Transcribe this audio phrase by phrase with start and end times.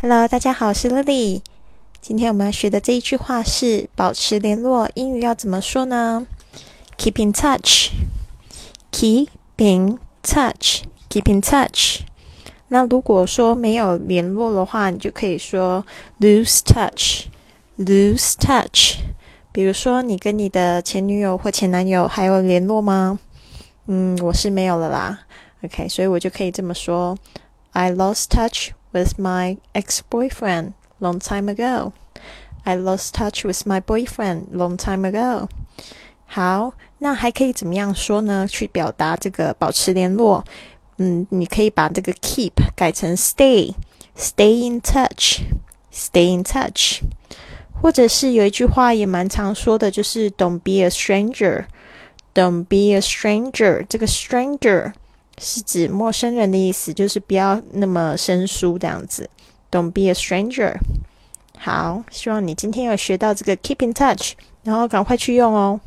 [0.00, 1.42] Hello，大家好，我是 Lily。
[2.00, 6.24] 今天我们要学的这一句话是保持联络，英语要怎么说呢
[6.96, 9.26] ？Keep in touch，keep
[9.56, 12.02] in touch，keep in touch。
[12.68, 15.84] 那如果说没有联络的话，你就可以说
[16.20, 18.98] lose touch，lose touch。
[19.50, 23.18] 比如说，你跟你的前女友或前男友还有联络吗？
[23.86, 25.18] 嗯，我是没有了啦。
[25.64, 27.18] OK，所以我就可以这么说
[27.72, 28.77] ：I lost touch。
[28.97, 31.93] with my ex-boyfriend long time ago.
[32.65, 35.49] I lost touch with my boyfriend long time ago.
[36.25, 38.47] 好，那还可以怎么样说呢？
[38.47, 40.45] 去表达这个保持联络。
[40.97, 47.01] 嗯，你可以把这个 keep 改成 stay，stay in touch，stay in touch。
[47.81, 53.85] 或者是有一句话也蛮常说的，就是 "Don't be a stranger"，"Don't be a stranger"。
[53.89, 54.93] 这个 stranger
[55.40, 59.28] 是指陌生人的意思，就是不要那么生疏这样子。
[59.70, 60.76] Don't be a stranger。
[61.58, 65.80] 好，希望你今天有学到这个 keep in touch，然后赶快去用哦。